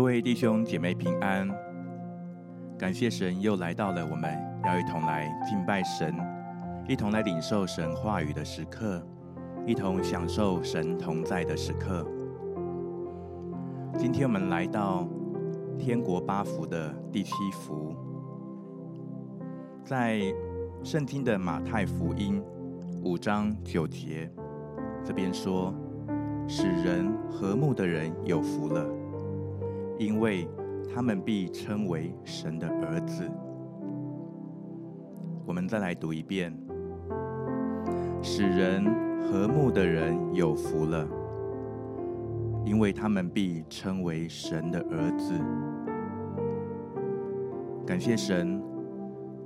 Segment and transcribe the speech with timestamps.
[0.00, 1.46] 各位弟兄姐妹平安，
[2.78, 6.16] 感谢神又来到了我们要一同来敬拜神、
[6.88, 9.06] 一同来领受神话语的时刻，
[9.66, 12.10] 一同享受神同在的时刻。
[13.98, 15.06] 今天我们来到
[15.78, 17.94] 天国八福的第七福，
[19.84, 20.22] 在
[20.82, 22.42] 圣经的马太福音
[23.02, 24.32] 五章九节
[25.04, 25.74] 这边说
[26.48, 28.82] ：“使人和睦的人有福了。”
[30.00, 30.48] 因为
[30.94, 33.30] 他们必称为神的儿子。
[35.44, 36.58] 我们再来读一遍：
[38.22, 38.82] 使人
[39.20, 41.06] 和睦的人有福了，
[42.64, 45.34] 因为他们必称为神的儿子。
[47.86, 48.58] 感谢神，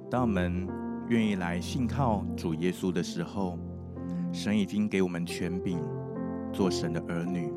[0.09, 0.69] 当我们
[1.09, 3.59] 愿意来信靠主耶稣的时候，
[4.31, 5.83] 神已经给我们权柄，
[6.53, 7.53] 做神的儿女。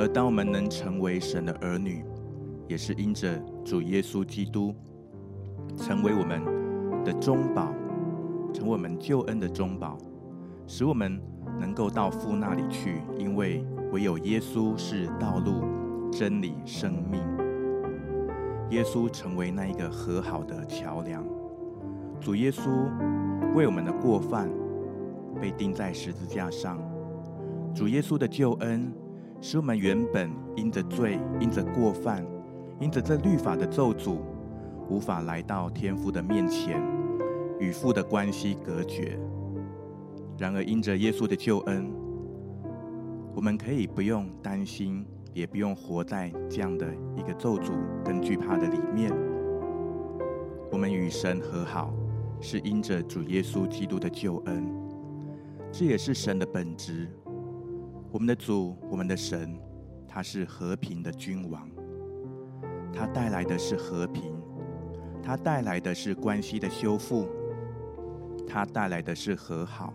[0.00, 2.02] 而当我们能成为神的儿女，
[2.66, 4.74] 也是因着主耶稣基督
[5.76, 6.42] 成为我们
[7.04, 7.70] 的中保，
[8.50, 9.98] 成为我们救恩的中保，
[10.66, 11.20] 使我们
[11.58, 13.02] 能够到父那里去。
[13.18, 13.62] 因为
[13.92, 15.66] 唯有耶稣是道路、
[16.10, 17.20] 真理、生命。
[18.70, 21.22] 耶稣成为那一个和好的桥梁。
[22.22, 22.70] 主耶稣
[23.54, 24.48] 为我们的过犯
[25.38, 26.80] 被钉在十字架上。
[27.74, 28.90] 主耶稣的救恩。
[29.42, 32.24] 使我们原本因着罪、因着过犯、
[32.78, 34.18] 因着这律法的咒诅，
[34.88, 36.78] 无法来到天父的面前，
[37.58, 39.18] 与父的关系隔绝。
[40.36, 41.90] 然而，因着耶稣的救恩，
[43.34, 46.86] 我们可以不用担心，也不用活在这样的
[47.16, 47.72] 一个咒诅
[48.04, 49.10] 跟惧怕的里面。
[50.70, 51.94] 我们与神和好，
[52.40, 54.70] 是因着主耶稣基督的救恩，
[55.72, 57.08] 这也是神的本质。
[58.12, 59.56] 我们的主，我们的神，
[60.08, 61.70] 他是和平的君王，
[62.92, 64.34] 他带来的是和平，
[65.22, 67.28] 他带来的是关系的修复，
[68.48, 69.94] 他带来的是和好。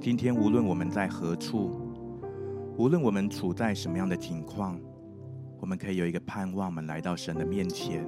[0.00, 1.70] 今天无论我们在何处，
[2.76, 4.76] 无论我们处在什么样的情况，
[5.60, 8.04] 我们可以有一个盼望，我们来到神的面前，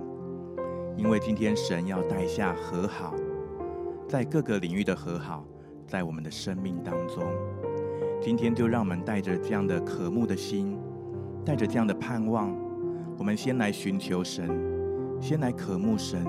[0.97, 3.15] 因为今天神要带下和好，
[4.09, 5.47] 在各个领域的和好，
[5.87, 7.22] 在我们的生命当中。
[8.25, 10.78] 今天就让我们带着这样的渴慕的心，
[11.44, 12.55] 带着这样的盼望，
[13.19, 14.49] 我们先来寻求神，
[15.21, 16.25] 先来渴慕神，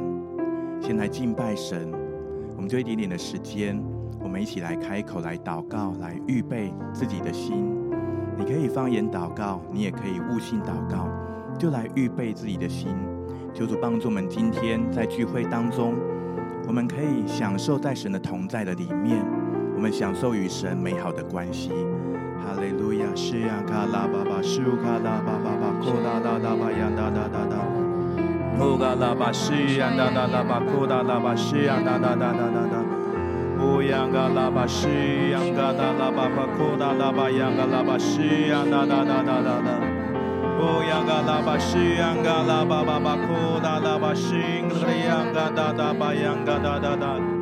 [0.82, 1.88] 先来敬拜神。
[2.56, 3.80] 我们就一点点的时间，
[4.20, 7.72] 我们一起来开口来祷告，来预备自己的心。
[8.40, 11.08] 你可以方言祷告，你也可以悟性祷告，
[11.60, 12.90] 就来预备自己的心。
[13.54, 15.94] 求主帮助我们今天在聚会当中，
[16.68, 19.24] 我们可以享受在神的同在的里面。
[19.84, 21.68] 我们享受与神美好的关系。
[22.40, 25.60] 哈利路亚，是呀，卡拉巴巴，是卡拉巴巴。
[25.60, 27.60] 巴，库拉拉拉巴呀，哒哒哒哒。
[28.58, 32.64] 库嘎拉巴，是呀，哒哒哒巴，库拉拉巴，是呀，哒哒哒哒哒。
[32.72, 32.80] 哒。
[33.60, 34.88] 乌央嘎拉巴，是
[35.32, 36.30] 呀，嘎达拉巴。
[36.32, 39.60] 巴，库拉拉巴，央嘎拉巴，是呀，哒哒哒哒哒。
[39.68, 39.84] 哒。
[40.64, 43.02] 乌央嘎拉巴，是呀，嘎拉巴巴。
[43.02, 47.33] 巴，库拉拉巴，是呀，嘎达达巴，央嘎哒哒哒。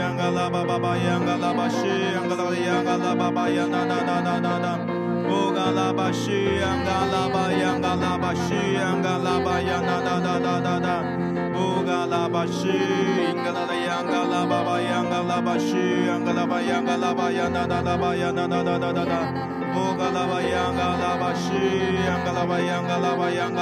[0.00, 1.76] 央嘎拉巴巴巴，央嘎拉巴西，
[2.14, 4.78] 央嘎拉央嘎拉巴巴，央那那那那那那。
[5.28, 5.92] 乌嘎拉
[19.76, 21.42] 巴西，
[22.06, 22.44] 央嘎拉
[23.14, 23.54] 巴，央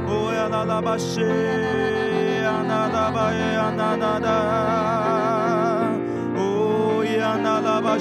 [0.06, 4.28] 乌呀那拉巴西呀那拉巴呀那那那，
[6.36, 7.98] 乌呀那拉巴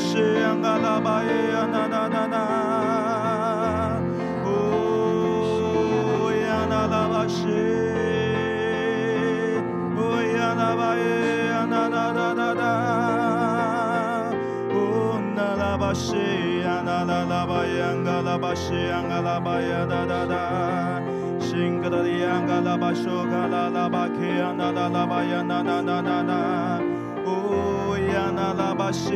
[18.55, 21.01] 西呀嘎拉巴呀哒哒哒。
[21.39, 26.79] 新格的里昂嘎拉巴说嘎拉拉巴克呀那那拉巴呀那那那那那，
[27.25, 29.13] 乌呀那拉巴西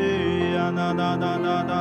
[0.53, 1.71] 呀那那那那那，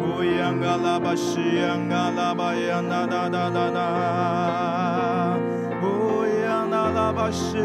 [0.00, 5.36] 乌呀嘎拉巴西呀嘎拉巴呀那那那那那，
[5.82, 7.58] 乌呀那拉巴西。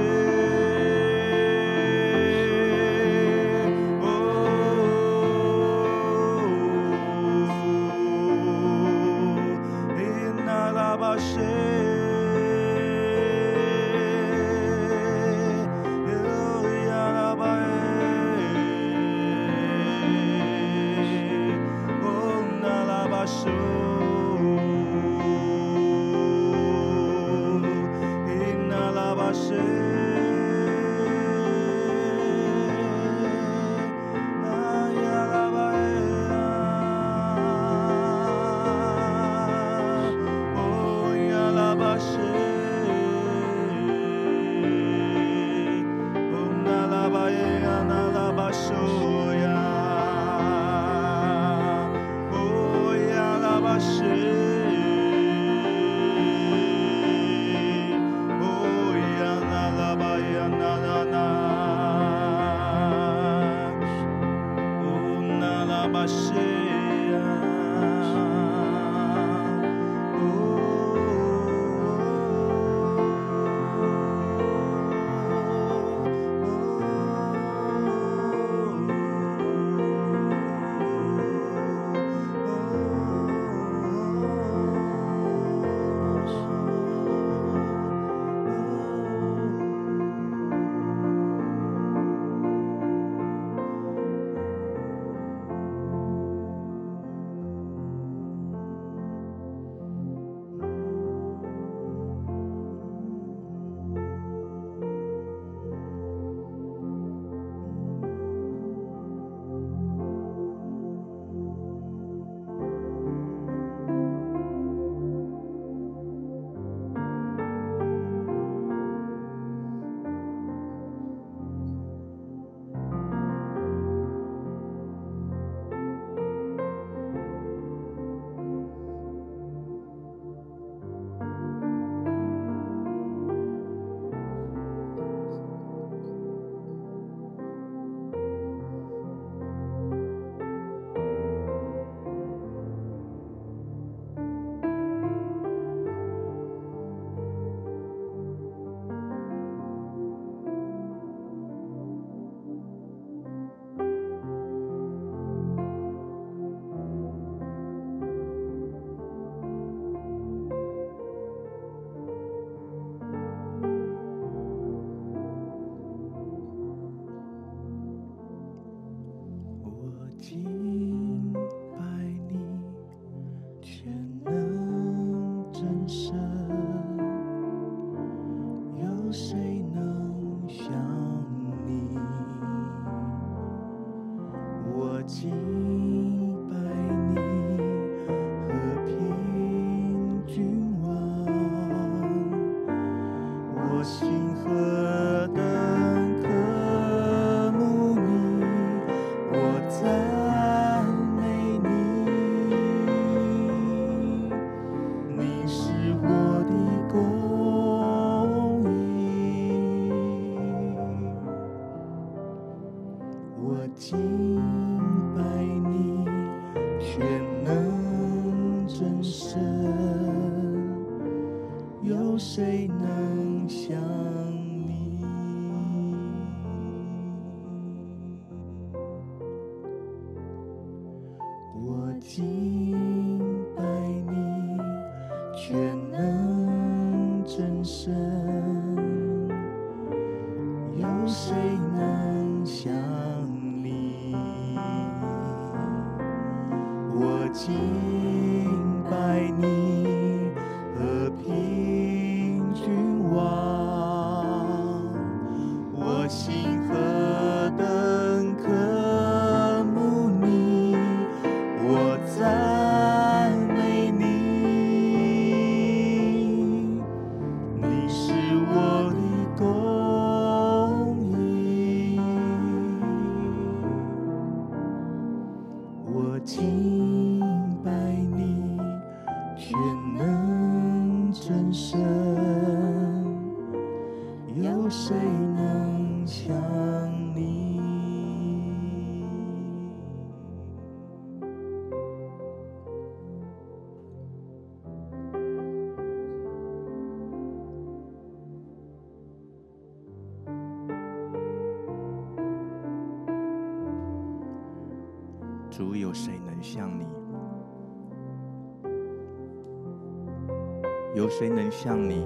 [311.59, 312.05] 像你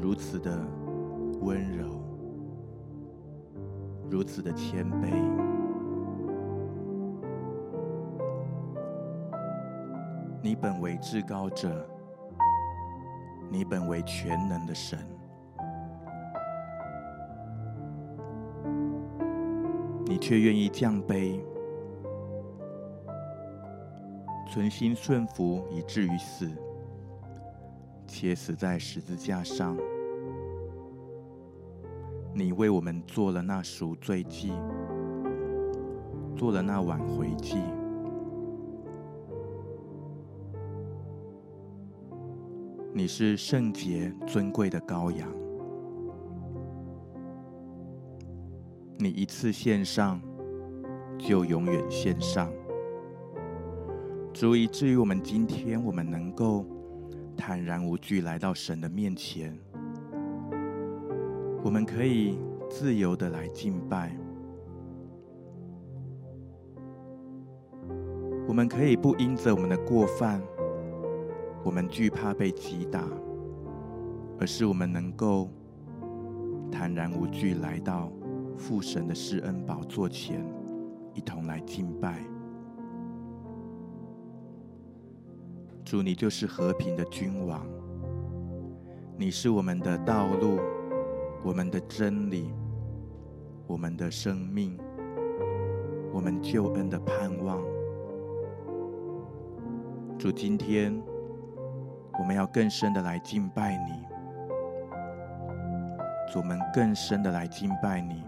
[0.00, 0.58] 如此的
[1.42, 1.86] 温柔，
[4.08, 5.10] 如此的谦卑？
[10.40, 11.86] 你本为至高者，
[13.50, 14.98] 你本为全能的神，
[20.06, 21.38] 你却愿意降卑。
[24.50, 26.50] 存心顺服，以至于死，
[28.24, 29.76] 且死在十字架上。
[32.32, 34.52] 你为我们做了那赎罪祭，
[36.36, 37.56] 做了那挽回祭。
[42.94, 45.28] 你是圣洁尊贵的羔羊，
[48.98, 50.22] 你一次献上，
[51.18, 52.48] 就永远献上。
[54.32, 56.64] 足，以至于我们今天，我们能够
[57.44, 59.58] 坦然无惧来到神的面前，
[61.64, 62.38] 我们可以
[62.70, 64.16] 自由的来敬拜，
[68.46, 70.40] 我们可以不因着我们的过犯，
[71.64, 73.02] 我们惧怕被击打，
[74.38, 75.50] 而是我们能够
[76.70, 78.12] 坦然无惧来到
[78.56, 80.46] 父神的施恩宝座前，
[81.12, 82.22] 一同来敬拜。
[85.92, 87.66] 主，你就是和平的君王，
[89.14, 90.58] 你是我们的道路，
[91.44, 92.50] 我们的真理，
[93.66, 94.74] 我们的生命，
[96.10, 97.62] 我们救恩的盼望。
[100.18, 100.98] 主，今天
[102.18, 103.92] 我们要更深的来敬拜你，
[106.32, 108.24] 主，我们更深的来敬拜你，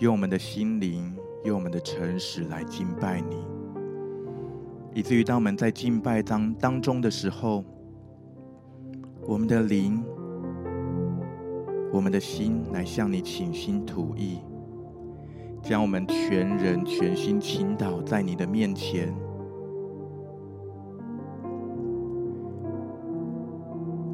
[0.00, 3.46] 用我们的心灵，用我们的诚实来敬拜你。
[4.98, 7.64] 以至于当我们在敬拜当当中的时候，
[9.28, 10.02] 我们的灵、
[11.92, 14.40] 我们的心来向你倾心吐意，
[15.62, 19.14] 将我们全人全心倾倒在你的面前，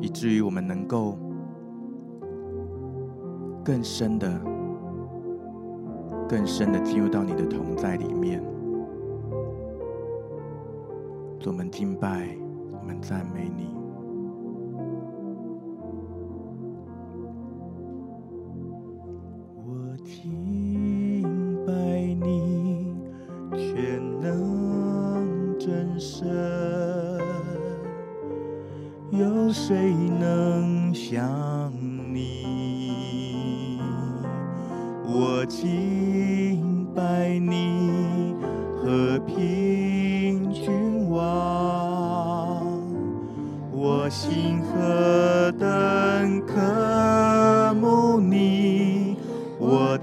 [0.02, 1.18] 以至于我们能够
[3.64, 4.38] 更深的、
[6.28, 8.44] 更深的进入到你的同在里面。
[11.46, 12.36] 我们敬拜，
[12.72, 13.83] 我们赞美你。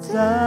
[0.10, 0.40] 我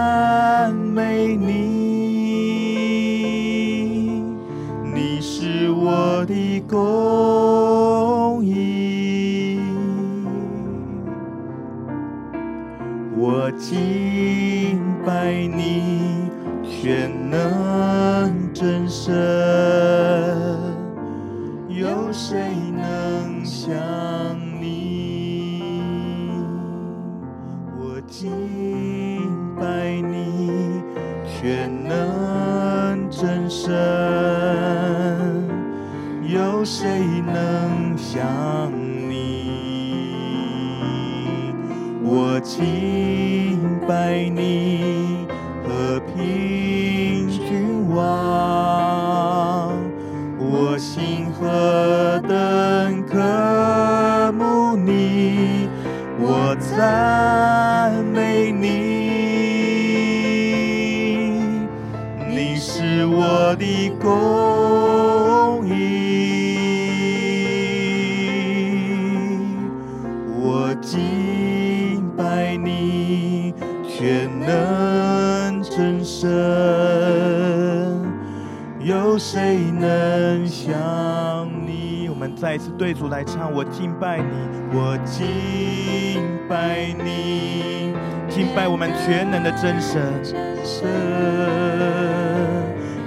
[83.55, 84.25] 我敬拜你，
[84.73, 87.95] 我敬拜你，
[88.29, 90.03] 敬拜我们全能的真神。
[90.25, 90.89] 真神，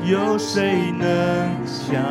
[0.06, 1.08] 有谁能
[1.66, 2.02] 像？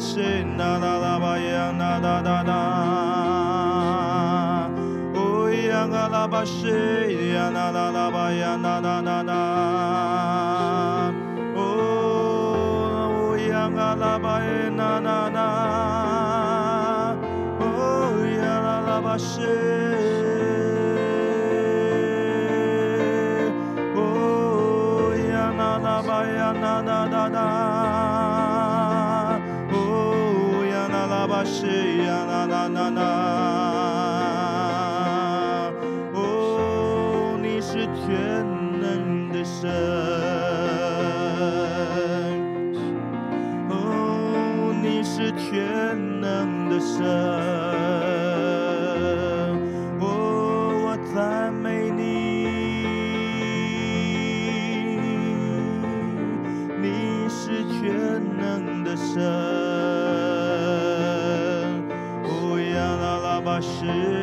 [0.00, 2.60] she na na la ba ya na da da da.
[5.16, 5.86] Oh ya
[6.28, 6.44] ba.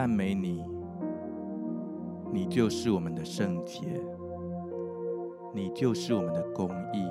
[0.00, 0.64] 赞美你，
[2.32, 4.02] 你就是我们的圣洁，
[5.54, 7.06] 你就是我们的公义，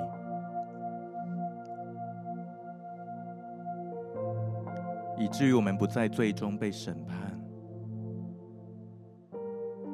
[5.19, 7.39] 以至于我们不在最终被审判，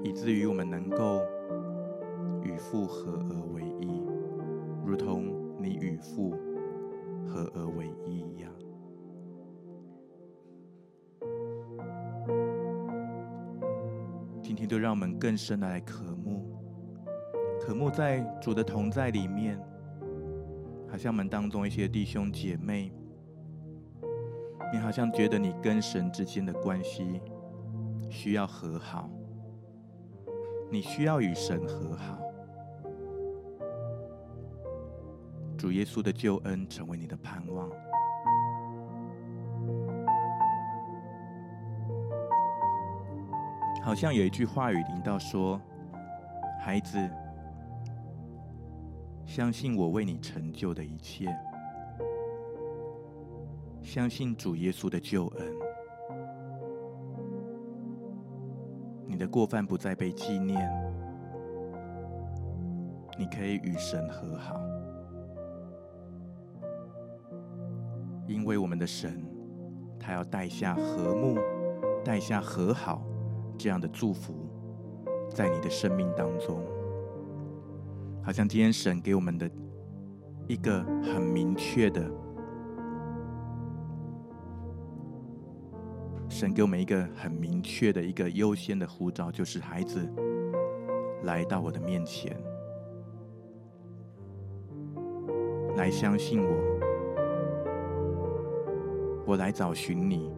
[0.02, 1.20] 以至于我们能够
[2.44, 4.06] 与父合而为一，
[4.86, 5.26] 如同
[5.60, 6.34] 你与父。
[7.28, 8.50] 合而为一一样，
[14.56, 16.58] 今天就让我们更深的来渴慕，
[17.60, 19.60] 渴慕在主的同在里面，
[20.90, 22.90] 好像我们当中一些弟兄姐妹，
[24.72, 27.20] 你好像觉得你跟神之间的关系
[28.10, 29.10] 需要和好，
[30.72, 32.18] 你需要与神和好。
[35.58, 37.70] 主耶稣的救恩成为你的盼望，
[43.86, 45.62] 好像有一句话语临到说
[46.60, 46.98] ：“孩子，
[49.28, 51.28] 相信我为你成就的一切，
[53.84, 55.54] 相信主耶稣的救恩，
[59.06, 60.68] 你的过犯不再被纪念，
[63.20, 64.60] 你可以与神和好。”
[68.26, 69.24] 因为我们的神，
[70.00, 71.38] 他要带下和睦，
[72.04, 73.06] 带下和好
[73.58, 74.34] 这样的祝福，
[75.34, 76.64] 在你的生命当中，
[78.24, 79.50] 好像今天神给我们的
[80.48, 82.10] 一个很明确的，
[86.30, 90.00] 神给我们一个很明确的一个优先的呼召，就是孩子
[91.24, 92.38] 来到我的面前，
[95.78, 96.76] 来相信我。
[99.28, 100.32] 我来找寻你，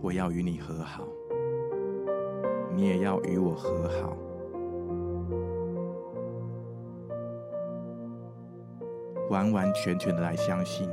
[0.00, 1.04] 我要与你和好，
[2.74, 4.16] 你也要与我和好，
[9.30, 10.88] 完完全全的来相信，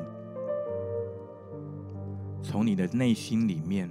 [2.41, 3.89] 从你的内心里面、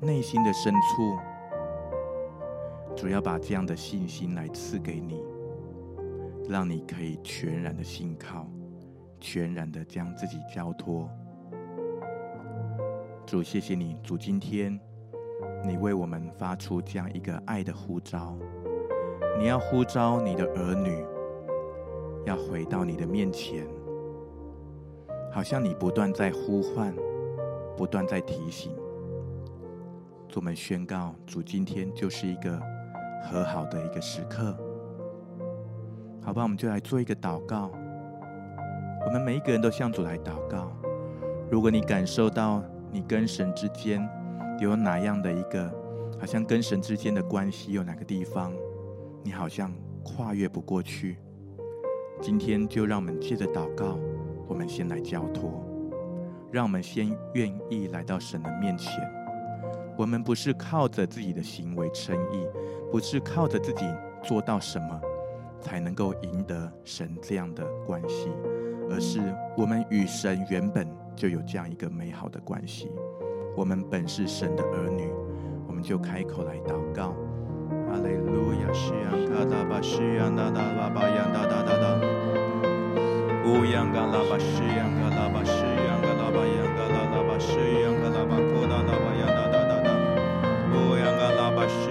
[0.00, 1.16] 内心的深处，
[2.96, 5.22] 主要把这样的信心来赐给你，
[6.48, 8.48] 让你可以全然的信靠。
[9.18, 11.08] 全然的将自己交托，
[13.26, 14.78] 主，谢谢你，主，今天
[15.64, 18.38] 你为我们发出这样一个爱的呼召，
[19.36, 21.04] 你要呼召你的儿女，
[22.24, 23.66] 要回到你的面前，
[25.32, 26.94] 好像你不断在呼唤，
[27.76, 28.72] 不断在提醒，
[30.28, 32.56] 主，我们宣告，主，今天就是一个
[33.24, 34.56] 和好的一个时刻，
[36.22, 37.72] 好吧，我们就来做一个祷告。
[39.04, 40.70] 我们每一个人都向主来祷告。
[41.50, 44.08] 如果你感受到你跟神之间
[44.60, 45.70] 有哪样的一个，
[46.18, 48.52] 好像跟神之间的关系有哪个地方，
[49.22, 49.72] 你好像
[50.02, 51.18] 跨越不过去，
[52.20, 53.98] 今天就让我们借着祷告，
[54.48, 55.62] 我们先来交托，
[56.50, 58.92] 让我们先愿意来到神的面前，
[59.98, 62.46] 我们不是靠着自己的行为称义，
[62.90, 63.84] 不是靠着自己
[64.22, 65.00] 做到什么
[65.60, 68.30] 才能够赢得神这样的关系，
[68.88, 69.20] 而是
[69.56, 70.86] 我们与神原本
[71.16, 72.92] 就有这样一个美好的关系。
[73.56, 75.10] 我们本是神的儿女，
[75.66, 77.16] 我们就开口来祷告。
[77.88, 81.98] 哈利路亚，西央卡拉巴西央达达拉巴央达达达达，
[83.46, 89.88] 乌央嘎拉巴西央嘎拉巴西央嘎拉巴央嘎拉拉巴西央嘎拉巴库达拉巴央达达达达，
[90.74, 91.88] 乌央嘎拉巴西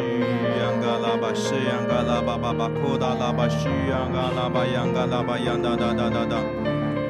[0.60, 6.65] 央嘎拉巴西央嘎拉巴巴巴库达拉巴西央嘎拉巴央嘎拉巴央达达达达达。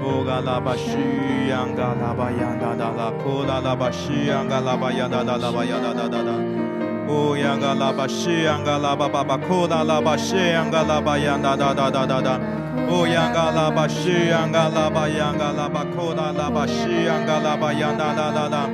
[0.06, 0.92] 乌嘎拉巴西
[1.50, 6.32] 央嘎拉巴央达达拉，库达拉巴西央嘎拉巴央哒哒啦巴央哒哒哒哒，
[7.10, 12.40] 乌央嘎拉巴西央嘎拉巴巴巴库达拉巴西央嘎拉巴央哒哒哒哒哒哒，
[12.88, 18.70] 乌央嘎拉巴西央嘎拉巴央嘎拉巴库达拉巴西央嘎拉巴央达达达达，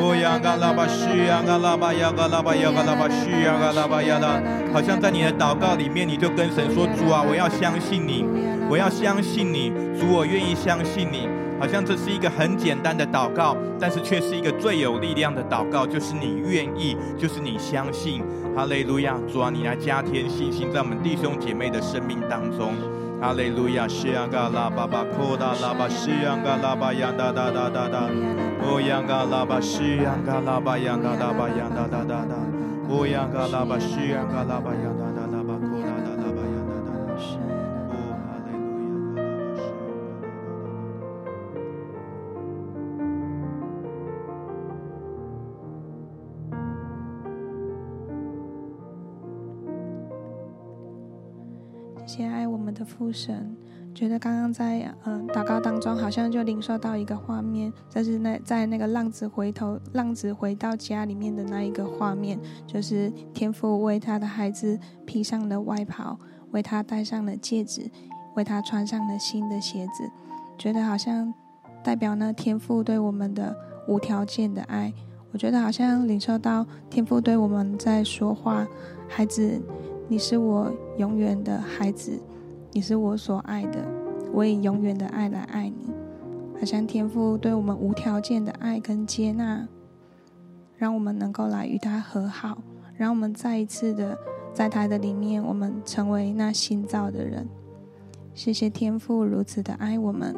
[0.00, 4.40] 乌央嘎拉巴西央嘎拉巴央嘎拉巴央嘎拉巴西央嘎拉巴央达，
[4.72, 8.24] 好像在你的祷告里面，你就跟神说：主啊，我要相信你。
[8.68, 11.28] 我要相信你，主，我愿意相信你。
[11.60, 18.22] 好像这是一个很简单的祷告，但是却是一个最有力量的祷告，就是你愿意，就是你相信。
[18.56, 22.74] 哈利路亚，主啊，你来加添信心在我们弟兄姐妹的生命当中。
[23.22, 28.10] 哈利路亚，西央嘎拉巴巴库达拉巴西央嘎拉巴央哒哒哒哒哒，
[28.68, 29.44] 欧央嘎拉
[52.72, 53.56] 的父神，
[53.94, 66.18] 觉得刚刚在嗯、呃、祷告当中，好像就领受到一个画面，这是那在那个浪子回头，浪子回到家里面的那一个画面，就是天父为他的孩子披上了外袍，
[66.50, 67.90] 为他戴上了戒指，
[68.34, 70.10] 为他穿上了新的鞋子，
[70.58, 71.32] 觉得好像
[71.82, 73.56] 代表呢天父对我们的
[73.88, 74.92] 无条件的爱。
[75.32, 78.66] 我觉得好像领受到天父对我们在说话，
[79.08, 79.60] 孩子。
[80.08, 82.20] 你是我永远的孩子，
[82.74, 83.86] 你是我所爱的，
[84.32, 85.90] 我以永远的爱来爱你，
[86.58, 89.68] 好像天父对我们无条件的爱跟接纳，
[90.78, 92.62] 让我们能够来与他和好，
[92.96, 94.16] 让我们再一次的
[94.54, 97.46] 在他的里面，我们成为那新造的人。
[98.32, 100.34] 谢谢天父如此的爱我们，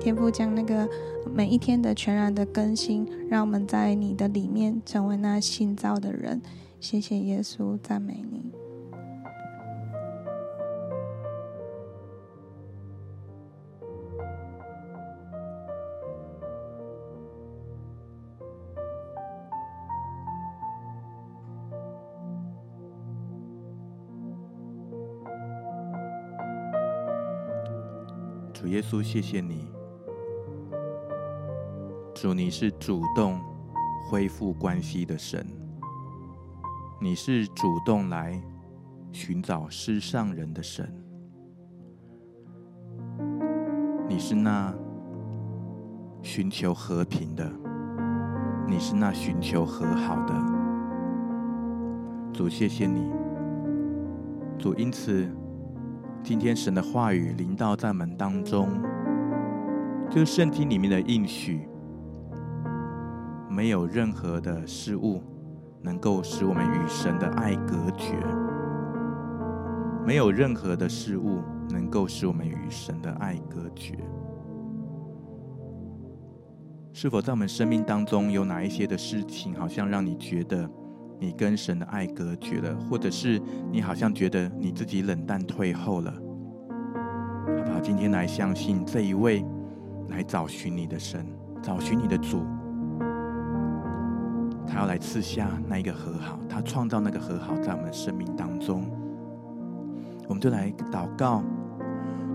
[0.00, 0.88] 天父将那个
[1.32, 6.42] 每一天的全然的更新，让我们在你的里面成为那新造的人。
[6.80, 8.45] 谢谢耶稣，赞美你。
[28.66, 29.68] 主耶稣，谢谢你。
[32.12, 33.40] 主，你是主动
[34.10, 35.46] 恢复关系的神，
[37.00, 38.42] 你是主动来
[39.12, 40.92] 寻找失丧人的神，
[44.08, 44.74] 你是那
[46.20, 47.48] 寻求和平的，
[48.66, 50.34] 你是那寻求和好的。
[52.32, 53.12] 主，谢谢你。
[54.58, 55.30] 主，因此。
[56.26, 58.68] 今天神的话语临到在门当中，
[60.10, 61.68] 就是圣经里面的应许，
[63.48, 65.22] 没有任何的事物
[65.80, 68.16] 能够使我们与神的爱隔绝，
[70.04, 73.96] 没有任何的事物能够使我们与神的爱隔绝。
[76.92, 80.68] 是否在我们生命当中有哪一些的事情，好像让你觉得
[81.18, 87.80] 你跟神的爱隔绝了，或者是你好像觉得你自己冷淡退后了，好不好？
[87.80, 89.44] 今天来相信这一位
[90.08, 91.26] 来找寻你的神，
[91.62, 92.44] 找寻你的主，
[94.66, 98.84] 他要来赐下那一个和好，他创造那个和好在我们生命当中，
[100.28, 101.42] 我们就来祷告，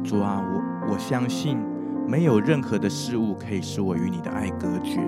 [0.04, 1.58] 主啊，我我相信
[2.12, 5.00] 没有任何的事物可以使我与你的爱隔绝。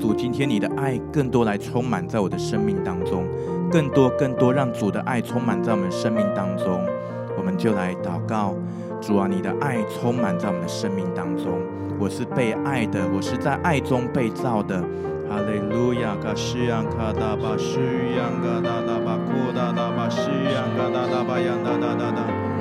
[0.00, 3.26] 主，今天你的爱更多来充满在我的生命当中，
[3.72, 6.80] 更多更多让主的爱充满在我们生命当中，
[7.36, 8.54] 我们就来祷告，
[9.00, 11.58] 主啊，你的爱充满在我们的生命当中，
[11.98, 14.80] 我是被爱的，我是在爱中被造的，
[15.28, 17.80] 哈利路亚，卡西扬卡达巴西
[18.16, 22.53] 扬嘎达达巴库达达巴西扬嘎达达巴扬达达达达。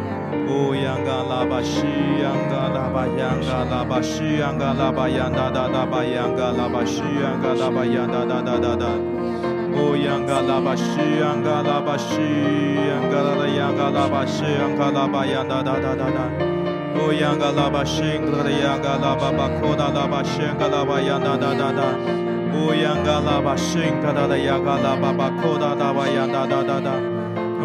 [0.47, 1.85] 乌央嘎拉巴西
[2.21, 8.87] 央嘎拉巴央嘎拉巴西央嘎拉巴央哒哒哒巴央嘎拉巴西央嘎拉巴央哒哒哒哒哒。
[9.73, 10.83] 乌哦呀嘎啦巴西
[11.19, 12.17] 呀嘎啦巴西
[12.85, 16.19] 呀嘎啦啦呀嘎啦巴西呀嘎啦巴呀哒哒哒哒哒。
[16.95, 21.81] 哦呀嘎啦巴西嘎啦呀嘎啦巴巴扣哒啦巴西嘎啦巴呀哒哒哒哒。
[22.53, 27.12] 哦呀嘎啦巴西嘎啦啦呀嘎啦巴巴扣哒啦巴呀哒哒哒哒。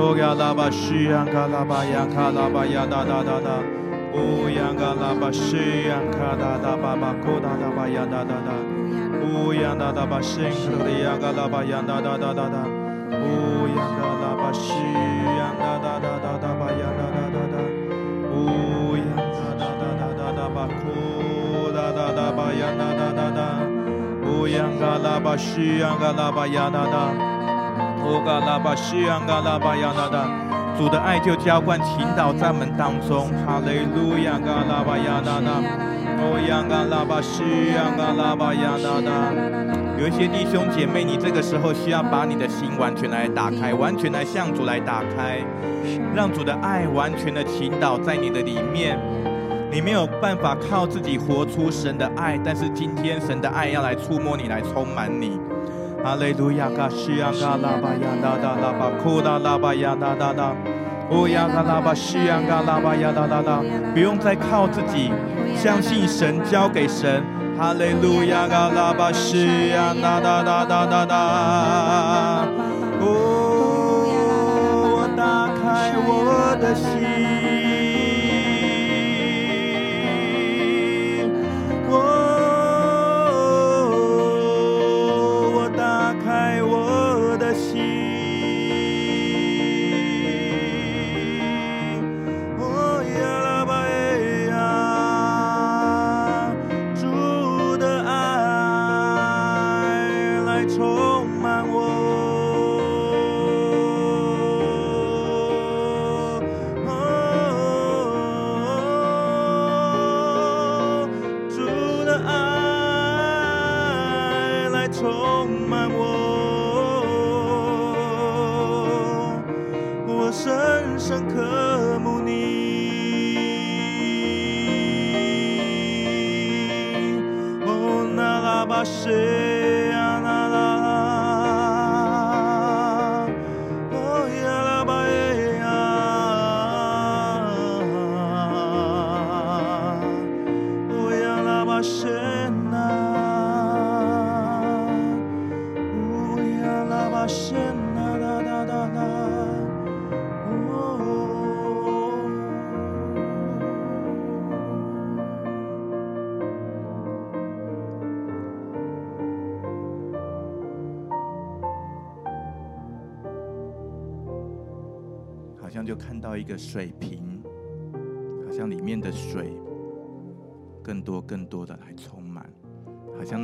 [0.00, 3.58] 哦呀啦巴西呀嘎啦巴呀嘎啦巴呀哒哒哒哒。
[4.14, 8.54] 哦呀嘎啦巴西呀嘎啦啦巴巴扣哒啦巴呀哒哒哒。
[9.18, 12.62] 哦呀啦啦巴西嘎啦呀嘎啦巴呀哒哒哒哒哒。
[13.10, 14.70] 哦呀嘎啦巴西
[15.34, 17.56] 呀哒哒哒哒哒巴呀哒哒哒哒。
[18.30, 23.42] 哦呀哒哒哒哒哒哒巴扣哒哒哒巴呀哒哒哒哒。
[24.22, 27.27] 哦呀嘎啦巴西呀嘎啦巴呀哒哒。
[28.08, 30.26] 哦嘎啦巴西呀嘎啦巴呀哒哒。
[30.78, 35.60] 主的爱就浇灌倾倒在门当中，哈利路亚，嘎拉巴亚达达，
[36.22, 37.42] 哦呀，嘎拉巴西
[37.74, 39.12] 呀，嘎拉巴亚达达。
[39.98, 45.40] 有一些弟兄姐妹，你这个时候需要把你的心完全来打开，完全来向主来打开，
[46.14, 48.96] 让主的爱完全的倾倒在你的里面。
[49.70, 55.40] 你没有办法靠自己活出神的爱，但是今天神的爱要来触摸你，来充满你。
[56.02, 60.54] 哈利路亚，嘎西呀，嘎拉巴呀，哒哒拉巴，库哒拉巴呀，哒哒哒，
[61.10, 65.12] 乌呀，嘎拉巴西呀，嘎拉巴呀，哒哒哒，不用再靠自己，
[65.56, 67.22] 相信神，交给神。
[67.58, 72.27] 哈利路亚，嘎拉巴西呀，哒哒哒哒哒哒。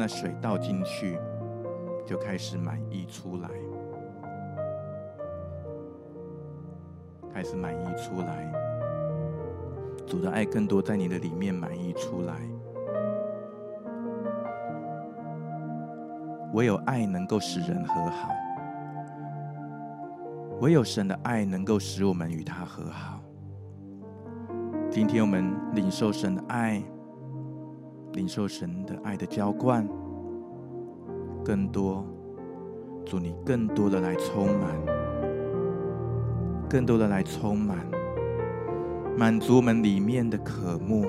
[0.04, 1.18] 那水倒进去
[2.04, 3.48] 就开始满溢出来，
[7.32, 8.52] 开始满溢出来。
[10.06, 12.34] 主的爱更多在你的里面满溢出来，
[16.52, 18.28] 唯有爱能够使人和好。
[20.60, 23.22] 唯有神的爱能够使我们与他和好。
[24.90, 26.82] 今天我们领受神的爱，
[28.14, 29.86] 领受神的爱的浇灌，
[31.44, 32.06] 更多，
[33.04, 34.70] 祝你更多的来充满，
[36.68, 37.78] 更多的来充满，
[39.18, 41.04] 满足我们里面的渴慕。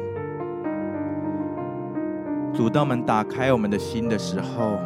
[2.54, 4.80] 主，当我们打开我们的心的时候，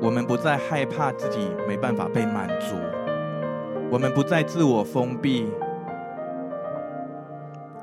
[0.00, 2.76] 我们不再害怕自己没办法被满足。
[3.90, 5.48] 我们不再自我封闭，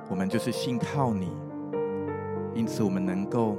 [0.07, 1.29] 我们就是信靠你，
[2.57, 3.55] 因此我们能够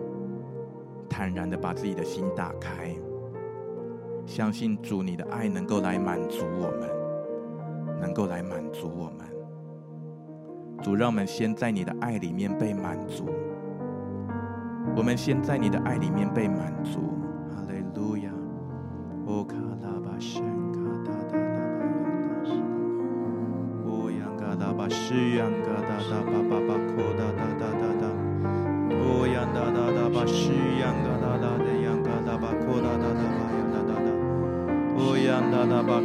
[1.08, 2.92] 坦然的把自己的心打开，
[4.26, 9.24] 相信主你的爱能够来满足我们，能够来满足我们。
[10.82, 13.26] 主，让我们先在你的爱里面被满足，
[14.96, 17.17] 我们先在你的爱里面被满足。
[35.58, 36.00] 哦呀哒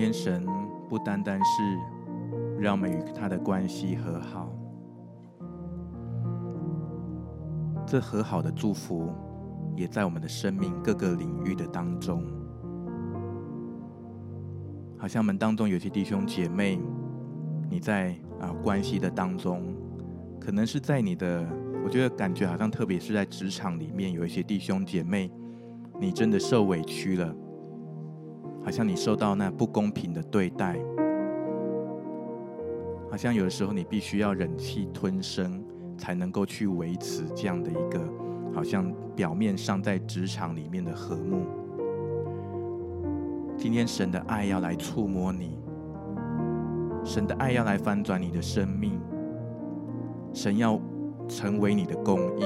[0.00, 0.46] 天神
[0.88, 1.76] 不单单是
[2.56, 4.48] 让我们与他的关系和好，
[7.84, 9.10] 这和好的祝福
[9.74, 12.22] 也在我们的生命各个领域的当中。
[14.96, 16.80] 好像我们当中有些弟兄姐妹，
[17.68, 19.74] 你在啊关系的当中，
[20.38, 21.44] 可能是在你的，
[21.84, 25.28] 我觉得感觉好像特别是在职场里面，有一些弟兄姐妹，
[25.98, 27.34] 你真的受委屈了，
[28.68, 30.78] 好像你受到那不公平的对待，
[33.10, 35.64] 好像有的时候你必须要忍气吞声，
[35.96, 37.98] 才能够去维持这样的一个，
[38.52, 41.46] 好像表面上在职场里面的和睦。
[43.56, 45.58] 今天神的爱要来触摸你，
[47.02, 49.00] 神的爱要来翻转你的生命，
[50.34, 50.78] 神要
[51.26, 52.44] 成为你的公义。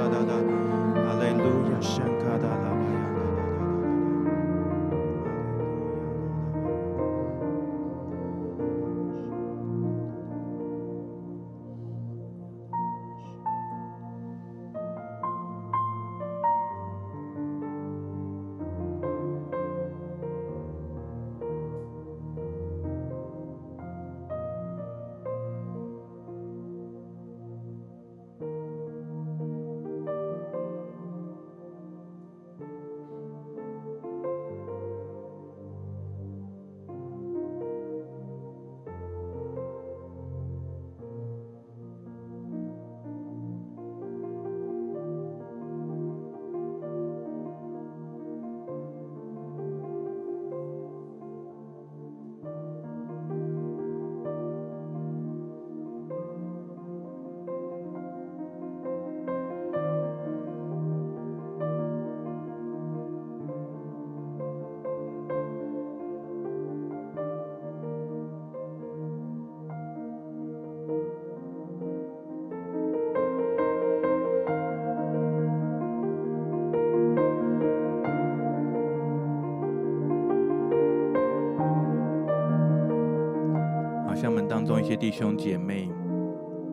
[85.00, 85.90] 弟兄姐妹，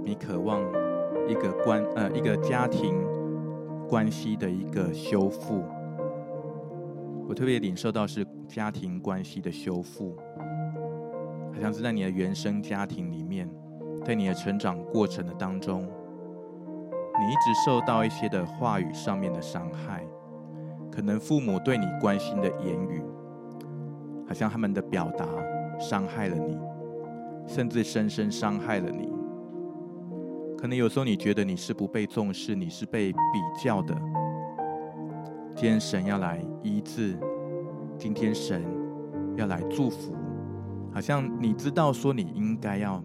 [0.02, 0.60] 你渴望
[1.28, 2.92] 一个关呃一个家庭
[3.88, 5.62] 关系的一个修复，
[7.28, 10.16] 我特别领受到是家庭关系的修复，
[11.54, 13.48] 好像是在你的原生家庭里面，
[14.04, 20.04] 在你的成长过程的当中，你一直受到一些的话语上面的伤害，
[20.90, 23.00] 可能父母对你关心的言语，
[24.26, 25.24] 好像他们的表达
[25.78, 26.58] 伤害了你。
[27.46, 29.08] 甚至深深伤害了你。
[30.58, 33.18] 可能有时候你觉得你是不被重视，你是被比
[33.62, 33.94] 较的。
[35.54, 37.18] 今天神要来医治，
[37.98, 38.64] 今天神
[39.36, 40.14] 要来祝福。
[40.92, 43.02] 好像你知道说你应该要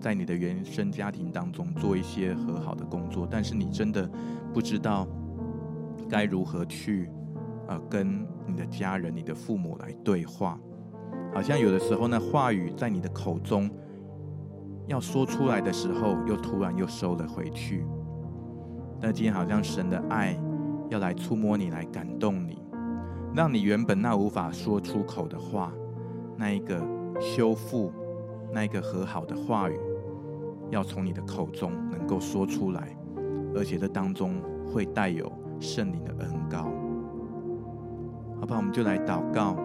[0.00, 4.10] 在你的原生家庭当中做一些和好的工作，但是你真的
[4.52, 5.06] 不知道
[6.08, 7.10] 该如何去
[7.68, 10.58] 呃跟你的家人、你的父母来对话。
[11.38, 13.70] 好像有的时候，那话语在你的口中
[14.88, 17.86] 要说出来的时候，又突然又收了回去。
[19.00, 20.36] 但今天好像神的爱
[20.88, 22.60] 要来触摸你，来感动你。
[23.36, 25.72] 让你原本那无法说出口的话，
[26.36, 26.84] 那一个
[27.20, 27.92] 修复、
[28.52, 29.78] 那一个和好的话语，
[30.70, 32.98] 要从你的口中能够说出来，
[33.54, 34.42] 而且这当中
[34.74, 35.30] 会带有
[35.60, 36.64] 圣灵的恩膏。
[38.40, 38.58] 好不好？
[38.58, 39.56] 我们就来祷告，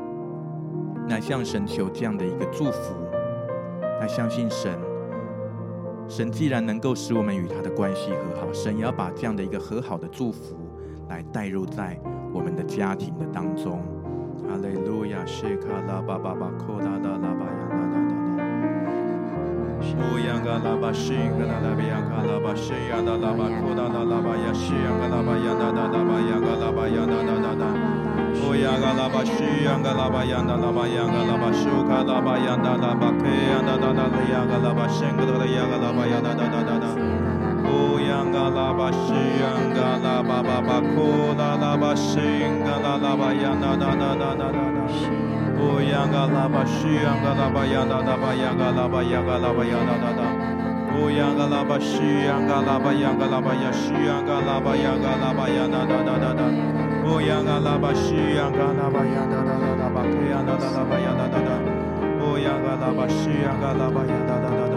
[1.10, 2.96] 来向神求这样的一个祝福，
[4.00, 4.72] 来相信神。
[6.08, 10.56] 神既然能够使我们与他的关系和好，神也要把这样的一个和好的祝福
[11.10, 12.00] 来带入在
[12.34, 13.82] 我们的家庭的当中。
[14.48, 18.44] 哈利路亚，谢卡拉巴巴巴，库拉达拉巴呀，哒哒哒哒。
[19.98, 27.56] 乌央嘎拉巴西，嘎拉拉比央嘎拉巴西呀，哒拉巴，库拉拉拉巴呀，西央嘎拉巴呀，哒哒哒巴，央嘎拉巴呀，哒哒哒哒。
[27.56, 27.93] 乌央嘎拉巴，央嘎拉巴呀，哒哒巴，央
[31.08, 36.86] 嘎拉巴苏卡拉巴呀，哒哒巴，克呀，哒哒哒，央嘎拉巴西，嘎拉拉呀，嘎拉巴呀，哒哒哒哒哒。
[37.66, 42.20] 乌央嘎拉巴西，央嘎拉巴巴巴，库拉拉巴西，
[42.64, 44.62] 嘎拉拉巴呀，哒哒哒哒哒哒。
[45.58, 50.30] 乌央嘎拉巴西，央嘎拉巴呀，哒哒巴，央嘎拉巴呀，嘎拉巴呀，哒哒哒。
[50.94, 51.98] 乌央嘎拉巴西，
[52.28, 54.38] 央嘎拉巴，央嘎拉巴呀，西央嘎
[57.04, 61.50] 拉巴呀，嘎拉巴，西，央嘎拉巴呀，哒哒哒哒巴，克呀，哒哒哒巴呀，哒哒哒。
[62.24, 64.76] 乌央嘎拉巴西，央嘎拉巴呀，哒哒哒哒。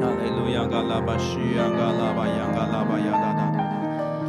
[0.00, 3.42] 哈利路亚，嘎拉巴西，央嘎拉巴，央嘎拉巴呀，哒哒。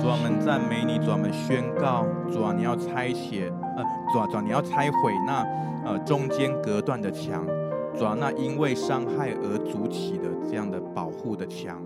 [0.02, 5.46] 主啊，我们赞美你，主啊，我们宣告，主啊，你要拆解，呃，主啊，主啊，你要拆毁那
[5.86, 7.46] 呃中间隔断的墙，
[7.96, 11.80] 主啊，那因为伤害而筑起的这样的保护的墙，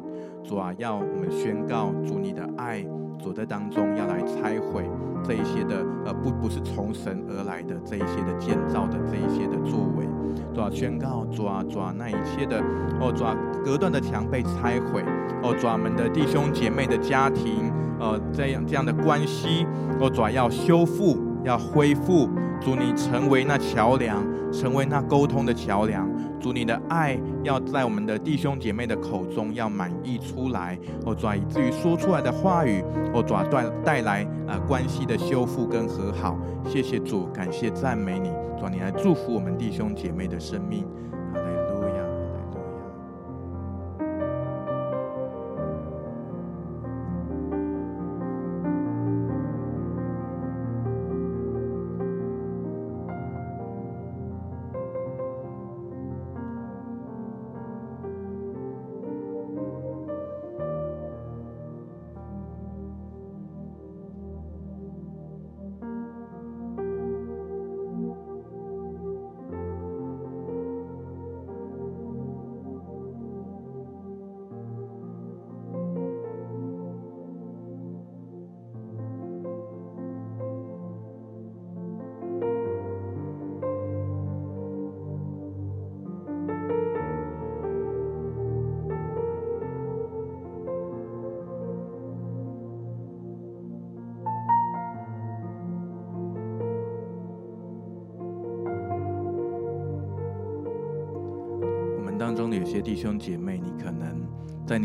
[0.43, 2.85] 主啊，要我们宣告，主你的爱，
[3.21, 4.89] 主在当中要来拆毁
[5.23, 10.07] 这一些的，呃，不不是从神而来的这一些的建造的这一些的作为。
[10.53, 12.59] 主啊，宣告主啊，主啊，那一切的
[12.99, 15.03] 哦，主啊，隔断的墙被拆毁。
[15.43, 19.65] 哦，主啊，们的弟兄姐妹的家庭，呃，这样这样的关系。
[19.99, 22.27] 哦，主啊，要修复，要恢复，
[22.59, 26.09] 主你成为那桥梁，成为那沟通的桥梁，
[26.41, 32.83] 主你的爱要在我们的弟兄姐妹的口中要满溢出来哦，主啊，以至于说出来的话语
[33.13, 38.29] 哦，主啊，带带来啊、关系的修复跟和好，谢谢主，感谢赞美你。
[38.59, 40.85] 主，你来祝福我们弟兄姐妹的生命。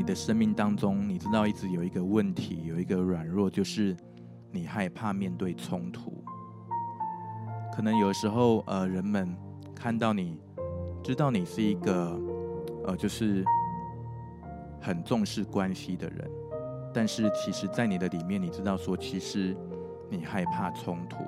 [0.06, 3.94] 的生命当中，你知道一直有一个问题，有一个软弱，就是
[4.52, 6.24] 你害怕面对冲突。
[7.74, 9.36] 可能有时候，呃，人们
[9.74, 10.38] 看到你，
[11.02, 12.18] 知道你是一个，
[12.86, 13.44] 呃，就是
[14.80, 16.30] 很重视关系的人，
[16.94, 19.56] 但是其实，在你的里面，你知道说，其实
[20.08, 21.24] 你害怕冲突，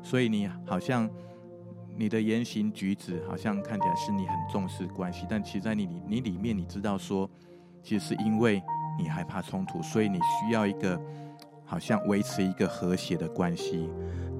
[0.00, 1.10] 所以你好像。
[1.98, 7.26] 你的言行举止好像看起来是你很重视关系，但其实，在你里你里面，你知道说，
[7.86, 8.60] 其实是因为
[8.98, 11.00] 你害怕冲突，所以你需要一个
[11.64, 13.88] 好像维持一个和谐的关系。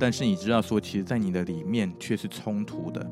[0.01, 3.09] 但是你知道说，其实，在你的里面却是冲突的。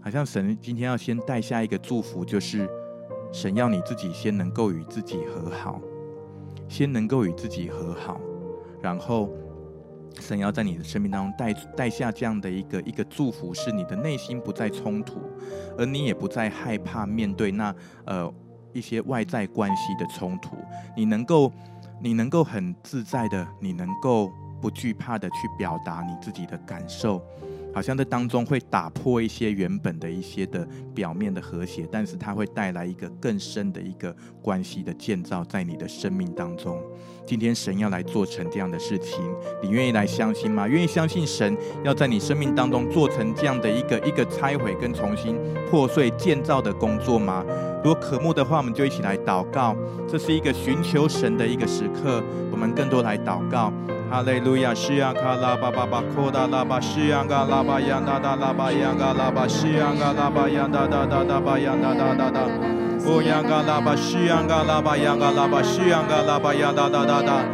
[0.00, 2.68] 好像神今天要先带下一个祝福，就是
[3.32, 5.80] 神要你自己先能够与自己和好，
[6.68, 8.20] 先能够与自己和好，
[8.82, 9.30] 然后。
[10.18, 15.20] 神要在你的生命当中带带下这样的一个一个祝福，是你的内心不再冲突，
[15.78, 17.72] 而你也不再害怕面对那
[18.04, 18.30] 呃
[18.72, 20.56] 一些外在关系的冲突，
[20.96, 21.52] 你能够
[22.00, 27.22] 你能够很自在的，你能够不惧怕的去表达你自己的感受。
[27.72, 34.12] 好像这当中会打破一些原本的一些的表面的和谐，但是它会带来一个更深的一个
[34.42, 36.82] 关系的建造在你的生命当中。
[37.24, 39.22] 今天神要来做成这样的事情，
[39.62, 40.66] 你愿意来相信吗？
[40.66, 45.38] 愿意相信神要在你生命当中做成这样的一个一个拆毁跟重新
[45.70, 47.44] 破碎建造的工作吗？
[47.82, 49.74] 如果渴慕的话，我们就一起来祷告。
[50.06, 53.72] 这是一个寻求神的一个时刻，我们更多来祷告。
[54.10, 62.40] 哈利路亚，西亚卡拉巴巴巴，库达拉巴西亚嘎拉巴亚达达拉巴亚嘎拉巴西亚嘎拉巴亚达达达达巴亚达达达达，
[63.06, 67.44] 乌亚嘎拉巴西亚嘎拉巴亚嘎拉巴西亚嘎拉巴亚达达达达，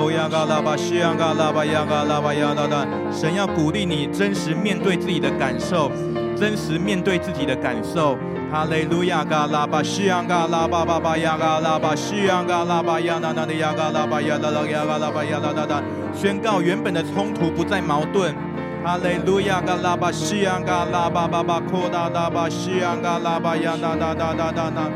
[0.00, 2.86] 乌亚嘎拉巴西亚嘎拉巴亚嘎拉巴亚达达。
[3.12, 5.90] 神要鼓励你真实面对自己的感受，
[6.34, 8.16] 真实面对自己的感受。
[8.54, 15.82] 哈利路亚，嘎拉巴西亚嘎拉巴巴巴亚嘎拉巴西亚嘎拉巴亚那那的亚嘎拉巴亚那那亚嘎拉巴亚那那那，
[16.14, 18.32] 宣告原本的冲突不再矛盾。
[18.84, 24.88] 哈利路亚，嘎拉巴西亚嘎拉巴巴巴库达拉巴西亚嘎拉巴亚那那那那那那，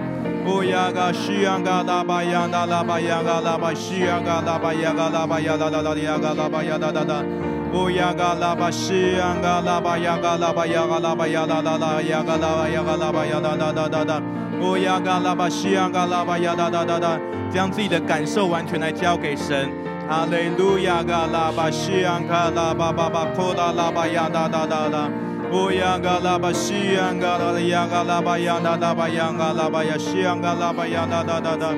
[0.47, 7.48] 乌亚嘎西亚嘎拉巴亚那拉巴亚嘎拉巴西亚嘎拉巴亚嘎拉巴亚那那那亚嘎拉巴亚那那那。
[7.73, 14.23] 乌亚嘎啦巴西亚嘎啦巴亚嘎啦巴亚嘎啦巴亚啦啦啦亚嘎拉巴亚嘎拉巴亚啦啦啦啦啦，
[14.63, 17.19] 乌亚嘎拉巴西亚嘎啦巴亚啦啦啦啦，
[17.53, 19.69] 将自己的感受完全来交给神。
[20.09, 25.11] 哈利路亚嘎啦巴西亚嘎啦巴巴巴库拉拉巴亚啦啦啦啦，
[25.53, 31.75] 乌亚嘎拉巴西亚嘎拉亚嘎拉巴亚啦啦巴亚嘎拉巴亚西亚嘎啦巴亚啦啦啦啦，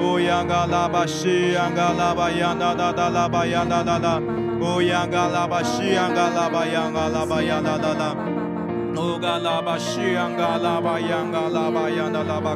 [0.00, 4.20] 乌亚嘎拉巴西亚嘎啦啦啦啦巴亚啦啦啦。
[4.20, 5.44] 乌央嘎拉巴西央嘎拉巴央嘎拉
[7.26, 8.14] 巴央啦啦啦，
[8.96, 12.54] 乌嘎拉巴西央嘎拉巴央嘎拉巴央啦啦巴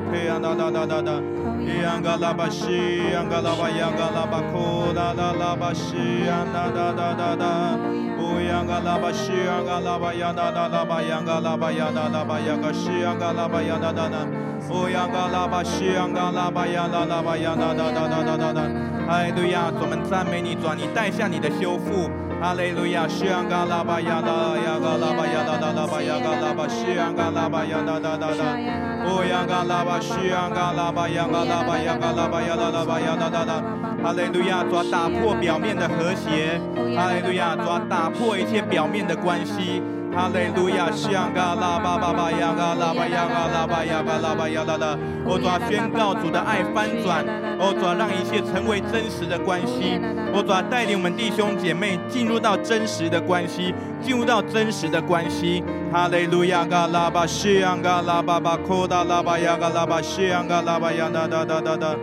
[1.66, 7.78] 克央啦啦啦啦啦，央嘎拉巴西央嘎拉巴央嘎拉巴库啦啦啦巴西央啦啦啦啦啦，
[8.20, 14.26] 乌央嘎拉巴西央嘎拉巴央啦啦啦巴央嘎拉巴央啦啦巴央嘎西央嘎拉巴央啦啦啦，
[14.70, 18.62] 乌央嘎拉巴西央嘎拉巴央啦啦巴央啦啦啦啦啦啦。
[19.08, 22.10] 哈利路亚，主我们赞美你，主你带下你的修复。
[22.46, 28.54] 哈利路亚，西安嘎拉巴亚拉亚嘎拉巴亚拉拉拉巴亚嘎拉巴西安嘎拉巴亚拉拉拉拉，
[29.02, 33.60] 乌央嘎拉巴西安嘎拉巴亚嘎拉巴亚嘎拉巴亚拉拉巴亚拉拉。
[34.00, 36.60] 哈利路亚，抓打破表面的和谐。
[36.96, 39.82] 哈利路亚，抓打破一切表面的关系。
[40.16, 44.96] 哈利路亚，西安嘎拉巴巴巴亚嘎拉巴亚嘎拉巴亚嘎拉巴亚拉拉。
[45.26, 47.22] 我主宣告主的爱翻转，
[47.58, 50.00] 我主让一切成为真实的关系。
[50.32, 55.62] 我主带领我们弟兄姐妹进入到真实的关系，进入到真实的关系。
[55.92, 61.94] 哈利路亚，嘎拉巴西安嘎拉巴巴库达拉巴亚嘎拉巴西安嘎拉巴亚哒哒哒哒哒。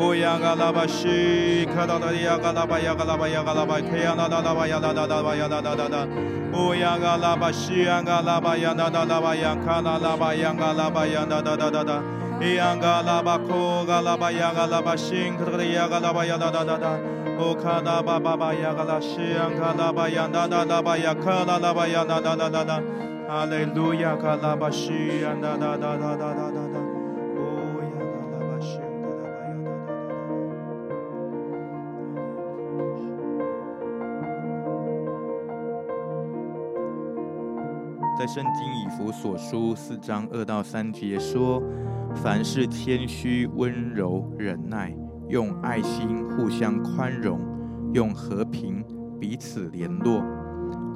[0.00, 4.14] 乌央嘎拉巴西，卡达达亚嘎拉巴亚嘎拉巴亚嘎拉巴，克亚
[38.20, 41.62] 在圣经以弗所书四章二到三节说：
[42.16, 44.94] 凡事谦虚、温柔、忍耐，
[45.30, 47.40] 用爱心互相宽容，
[47.94, 48.84] 用和平
[49.18, 50.22] 彼此联络，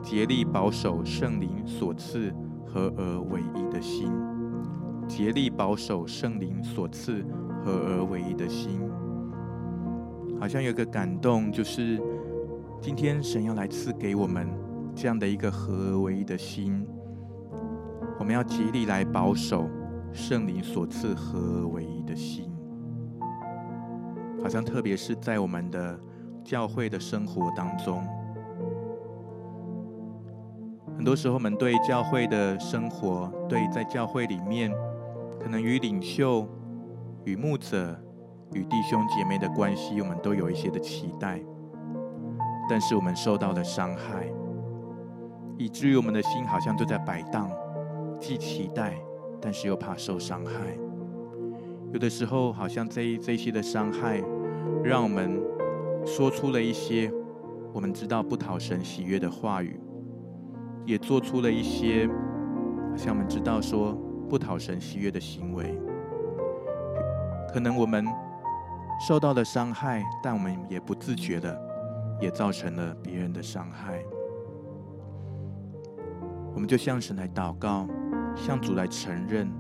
[0.03, 2.31] 竭力保守圣灵所赐
[2.67, 4.13] 合而为一的心。
[5.09, 7.25] 竭力保守圣灵所赐
[7.65, 8.83] 合而为一的心。
[10.39, 11.99] 好像有个感动，就是
[12.83, 14.47] 今天神要来赐给我们
[14.95, 16.87] 这样的一个合而为一的心。
[18.25, 19.69] 我们要极力来保守
[20.11, 22.51] 圣灵所赐合而为一的心，
[24.43, 26.01] 好像特别是在我们的
[26.43, 28.03] 教会的生活当中，
[30.97, 34.73] 很多时候我们对教会的生活，对在教会里面，
[35.39, 36.49] 可能与领袖、
[37.25, 37.95] 与牧者、
[38.55, 41.39] 与弟兄姐妹的关系，我们都有一些的期待，
[42.71, 44.27] 但是我们受到了伤害，
[45.59, 47.51] 以至于我们的心好像就在摆荡。
[48.21, 48.97] 既期待，
[49.41, 50.53] 但是又怕受伤害。
[51.93, 54.23] 有的时候，好像这这些的伤害，
[54.83, 55.41] 让我们
[56.05, 57.13] 说出了一些
[57.73, 59.79] 我们知道不讨神喜悦的话语，
[60.85, 62.09] 也做出了一些
[62.91, 63.93] 好像我们知道说
[64.29, 65.79] 不讨神喜悦的行为。
[67.53, 68.05] 可能我们
[69.07, 71.57] 受到了伤害，但我们也不自觉的，
[72.21, 74.03] 也造成了别人的伤害。
[76.53, 77.87] 我们就向神来祷告。
[78.37, 79.51] 向主来承认，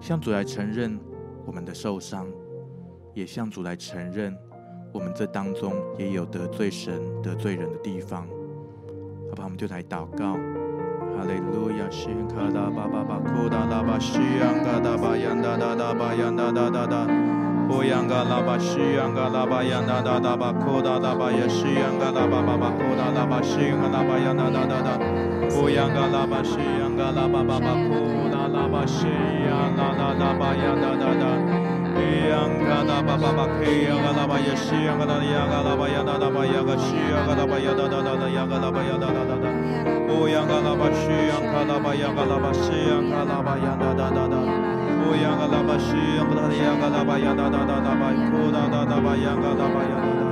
[0.00, 0.98] 向主来承认
[1.46, 2.26] 我们的受伤，
[3.14, 4.36] 也向主来承认
[4.92, 8.26] 我们这当中也有得罪神、得罪人的地方。
[9.30, 10.34] 好吧，我们就来祷告。
[11.16, 17.06] 哈利路亚，西卡达巴巴巴库达拉巴西扬嘎达巴扬达达达巴扬达达达达，
[17.70, 24.98] 乌扬嘎拉巴西扬嘎拉巴扬达达达巴库达拉巴耶西扬嘎拉巴巴巴库达拉巴西扬嘎拉巴扬达达达达，
[25.52, 29.06] 乌央嘎拉巴西央嘎拉巴巴巴库拉拉巴西
[29.46, 31.24] 央拉拉拉巴央哒哒哒，
[31.94, 31.98] 乌
[32.30, 39.44] 央嘎拉巴巴巴克央嘎拉巴耶西央嘎拉央嘎拉巴央哒哒巴央嘎西央嘎拉巴央哒哒哒哒央嘎拉巴央哒哒哒，
[40.08, 44.34] 乌央嘎拉巴西央嘎拉巴央嘎拉巴西央嘎拉巴央哒哒哒，
[45.04, 46.26] 乌央嘎拉巴西央
[46.80, 48.12] 嘎拉巴央哒哒哒哒巴
[48.50, 50.23] 哒哒哒巴央嘎拉巴央哒哒。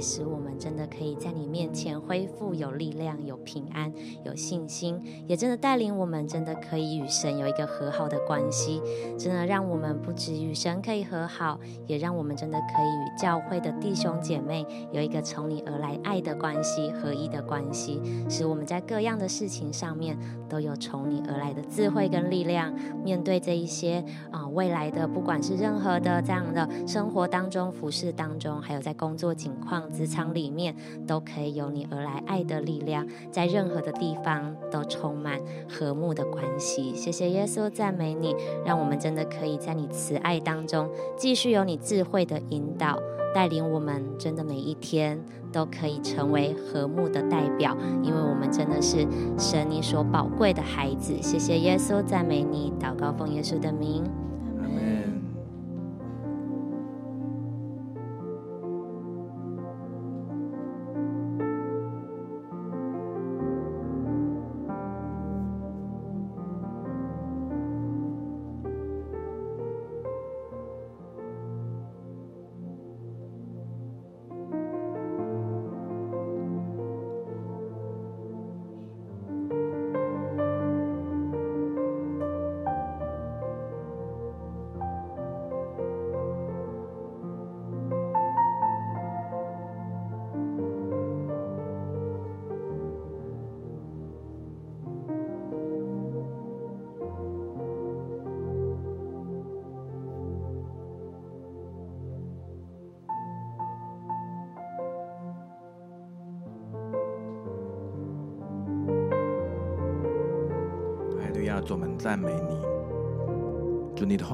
[0.00, 3.92] 使我们真的可以在你面前恢复有力量、有平安、
[4.24, 8.82] 有信心，也真的带领我们，真的可以与神有一个和好的关系，
[9.18, 22.74] 真的让我们不止与神可以和好，也让我们真的可以与教会的弟兄姐妹有一个从你而来爱的关系、合一的关系，使我们在各样的事情上面都有从你而来的智慧跟力量，
[23.04, 27.70] 面对这一些啊、未来的，不管是任何的这样的生活当中。
[27.70, 30.74] 服饰当中，还有在工作境况、职场里面，
[31.06, 36.94] 都可以有你而来爱的力量，在任何的地方都充满和睦的关系。
[36.94, 38.34] 谢谢耶稣，赞美你，
[38.64, 42.98] 让我们真的可以在你慈爱当中，继续有你智慧的引导，
[43.34, 45.18] 带领我们，真的每一天
[45.52, 49.06] 都可以成为和睦的代表，因为我们真的是
[49.38, 51.14] 神你所宝贵的孩子。
[51.20, 54.04] 谢谢耶稣，赞美你，祷告奉耶稣的名。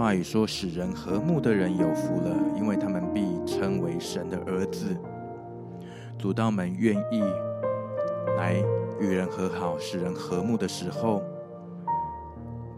[0.07, 4.97] 话语说：“使人和睦的人有福了，因为他们必称为神的儿子。”
[6.17, 7.21] 主，当我们愿意
[8.37, 8.55] 来
[9.01, 11.25] 与人和好、使人和睦的时候，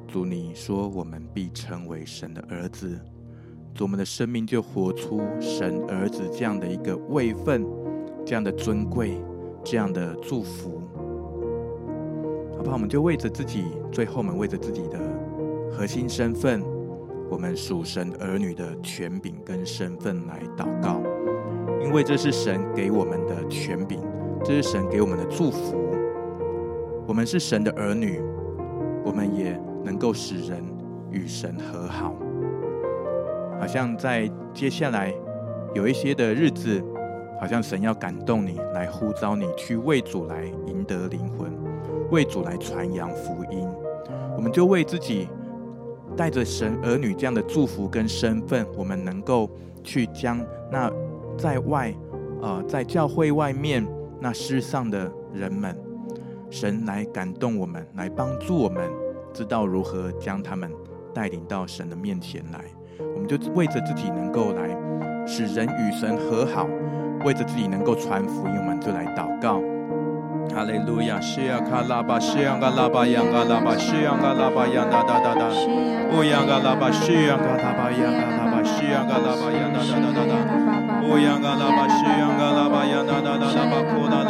[0.07, 2.99] 主，你说我们必称为神的儿子。
[3.75, 7.63] 主，我们的生命就活出神儿子这样的一个位分、
[8.25, 9.23] 这样的尊贵、
[9.63, 10.81] 这样的祝福。
[12.57, 12.77] 好不好？
[12.77, 14.99] 我们就为着自己，最后我们为着自己的
[15.71, 16.65] 核心身份，
[17.31, 21.01] 我们属神儿女的权柄跟身份来祷告，
[21.83, 24.01] 因为这是神给我们的权柄，
[24.43, 25.77] 这是神给我们的祝福。
[27.07, 28.21] 我们是神的儿女，
[29.05, 30.63] 我们也能够使人
[31.11, 32.15] 与神和好。
[33.61, 35.13] 好像在接下来
[35.75, 36.83] 有一些的日子，
[37.41, 41.53] 好像神要感动你，来呼召你去为主来赢得灵魂。
[42.11, 43.69] 为主来传扬福音，
[44.35, 45.29] 我们就为自己
[46.19, 49.49] 带着神儿女这样的祝福跟身份，我们能够
[49.85, 50.91] 去将那
[51.39, 51.95] 在外，
[52.43, 53.87] 呃，在教会外面
[54.21, 55.79] 那世上的人们，
[56.51, 58.91] 神来感动我们，来帮助我们，
[59.33, 60.69] 知道如何将他们
[61.15, 62.65] 带领到神的面前来。
[63.15, 64.77] 我们就为着自己能够来
[65.25, 66.69] 使人与神和好，
[67.25, 69.63] 为着自己能够传福音，我们就来祷告。
[70.55, 75.49] 哈利路亚，西亚卡拉巴西亚嘎拉巴扬嘎拉巴西亚嘎拉巴扬哒哒哒哒，
[76.11, 80.35] 乌扬嘎拉巴西亚嘎拉巴扬嘎拉巴西亚嘎拉巴扬哒哒哒哒，
[81.07, 84.25] 乌扬嘎拉巴西亚嘎拉巴扬哒哒哒哒，巴库达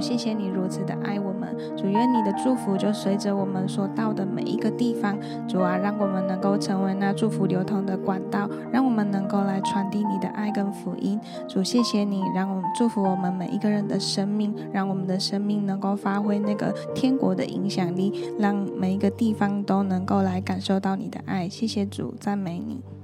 [0.00, 5.18] 谢谢你如此的爱我们，主，愿你的祝福就随着我们所到的每一个地方，
[5.48, 11.18] 主啊，让我们能够成为那祝福流通的管道，让我们能够来传递你的爱跟福音。
[11.48, 21.48] 主，谢谢你，让我们祝福我们每一个人的生命，让我们的生命能够发挥那个天国的影响力，让每一个地方都能够来感受到你的爱。
[21.48, 22.97] 谢谢主，赞美你。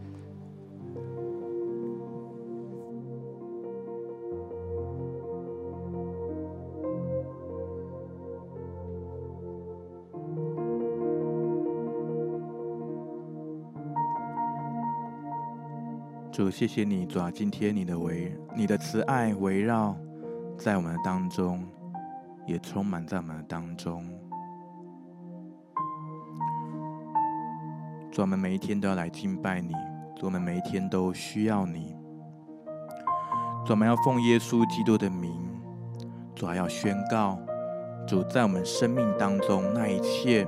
[16.34, 19.96] 主，谢谢你，主啊，今天你的围，你的慈爱围绕
[20.58, 21.64] 在我们的当中，
[22.44, 24.04] 也充满在我们的当中。
[28.10, 29.74] 主，我们每一天都要来敬拜你，
[30.16, 31.94] 主，我们每一天都需要你。
[33.64, 35.32] 主，我们要奉耶稣基督的名，
[36.34, 37.38] 主要宣告，
[38.08, 40.44] 主在我们生命当中那一切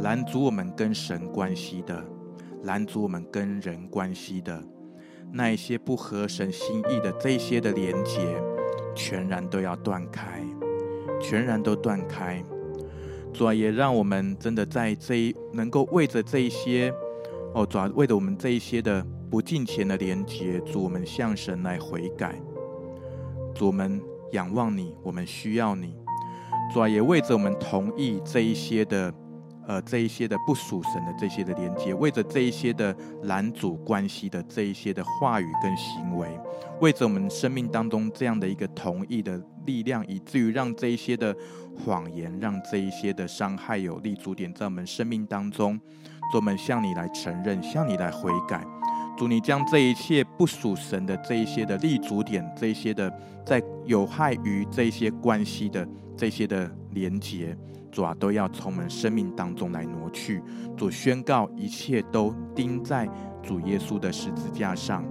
[0.00, 2.04] 拦阻我们跟神关系的，
[2.64, 4.62] 拦阻我们跟人关系的，
[5.36, 8.20] 那一些不合神心意的这些的连接，
[8.94, 10.42] 全然都要断开，
[11.20, 12.42] 全然都断开。
[13.32, 16.90] 主啊，也让我们真的在这一能够为着这一些，
[17.54, 19.06] 哦，主啊，为着我们这一些的。
[19.28, 22.40] 不敬虔的连接，主，我们向神来悔改。
[23.52, 25.96] 主，我们仰望你，我们需要你。
[26.72, 29.12] 主啊，也为着我们同意这一些的，
[29.66, 36.28] 呃，这一些的不属神的这些的连接，为着这一些的拦阻关系的这一些的话语跟行为，
[36.80, 41.34] 为着我们生命当中这样的一个同意的力量，以至于让这一些的
[41.84, 45.78] 谎言，让这一些的伤害有立足点在我们生命当中。
[46.34, 48.62] 我们向你来承认，向你来悔改。
[49.16, 53.10] 主，你将这一切不属神的这一些的立足点，这一些的
[53.44, 57.56] 在有害于这一些关系的这些的连结，
[57.96, 60.42] 主啊，都要从我们生命当中来挪去。
[60.76, 63.08] 主宣告，一切都钉在
[63.42, 65.02] 主耶稣的十字架上。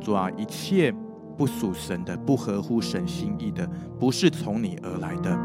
[0.00, 0.94] 主啊，一切
[1.36, 3.68] 不属神的、不合乎神心意的，
[3.98, 5.36] 不是从你而来的，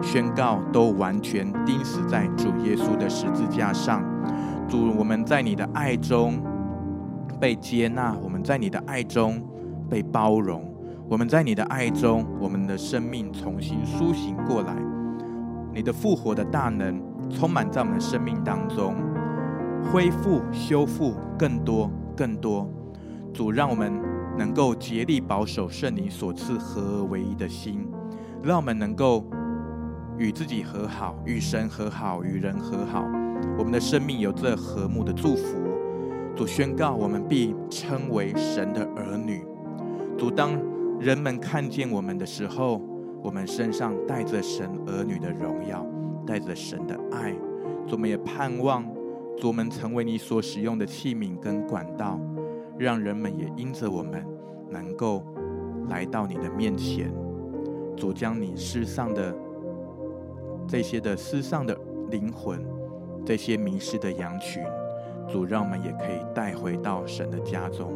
[0.00, 4.00] 宣告都完全钉死在主耶稣的十字架上。
[4.68, 6.40] 主，我们在你的爱中。
[7.40, 9.40] 被接纳，我们在你的爱中
[9.90, 10.60] 被包容；
[11.08, 14.97] 我们在你的爱中，我们的生命重新苏醒过来。
[15.78, 17.00] 你的复活的大能
[17.30, 18.96] 充满在我们的生命当中，
[19.84, 22.68] 恢复、修复更多、更多。
[23.32, 23.92] 主，让我们
[24.36, 27.88] 能够竭力保守圣灵所赐合而为一的心，
[28.42, 29.24] 让我们能够
[30.16, 33.04] 与自己和好、与神和好、与人和好。
[33.56, 35.62] 我们的生命有这和睦的祝福。
[36.34, 39.44] 主宣告，我们必称为神的儿女。
[40.18, 40.60] 主，当
[40.98, 42.82] 人们看见我们的时候，
[43.22, 45.84] 我们身上带着神儿女的荣耀，
[46.26, 47.32] 带着神的爱。
[47.86, 48.84] 主，我们也盼望，
[49.36, 52.20] 主，我们成为你所使用的器皿跟管道，
[52.78, 54.24] 让人们也因着我们
[54.70, 55.24] 能够
[55.88, 57.12] 来到你的面前。
[57.96, 59.34] 主，将你世上的
[60.66, 61.76] 这些的世上的
[62.10, 62.64] 灵魂，
[63.24, 64.62] 这些迷失的羊群。
[65.26, 67.92] 主，让我们也可以带回到神的家中，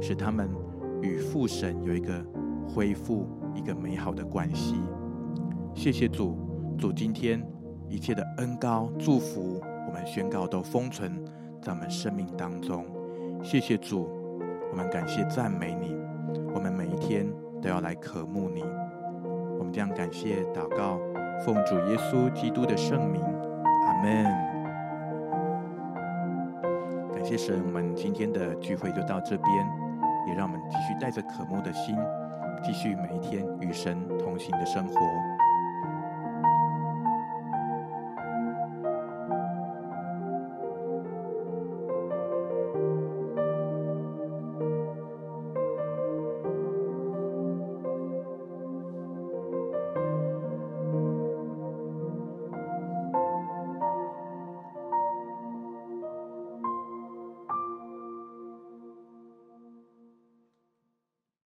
[0.00, 0.48] 使他们
[1.02, 2.12] 与父神有一个
[2.66, 3.26] 恢复
[3.56, 4.76] 一个美好的关系。
[5.74, 6.36] 谢谢主，
[6.78, 7.42] 主今天
[7.88, 11.24] 一切的恩膏祝福，我们宣告都封存
[11.62, 12.84] 在我们生命当中。
[13.42, 14.08] 谢谢主，
[14.70, 15.96] 我们感谢赞美你，
[16.54, 17.26] 我们每一天
[17.62, 18.62] 都要来渴慕你。
[19.58, 20.98] 我们将感谢祷告，
[21.44, 24.46] 奉主耶稣基督的圣名，阿门。
[27.26, 29.50] 谢神，我们今天的聚会就到这边，
[30.28, 31.96] 也让我们继续带着渴慕的心，
[32.62, 35.35] 继续每一天与神同行的生活。